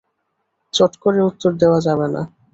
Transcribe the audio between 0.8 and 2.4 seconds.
করে উত্তর দেওয়া যাবে না।